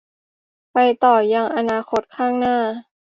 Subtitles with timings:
[0.73, 2.57] ไปต่อยังอนาคตข้างหน้า